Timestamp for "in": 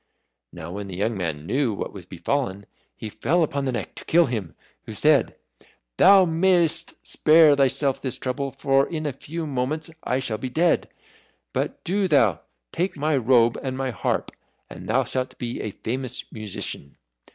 8.89-9.05